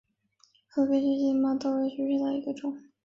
[0.67, 2.75] 河边千斤拔为豆科千斤拔属下的一个种。